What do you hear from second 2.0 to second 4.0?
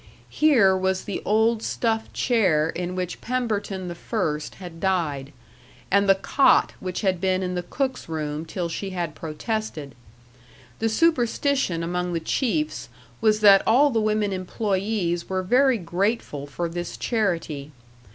chair in which Pemberton